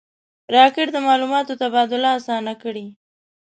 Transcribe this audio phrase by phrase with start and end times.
[0.55, 2.85] راکټ د معلوماتو تبادله آسانه کړې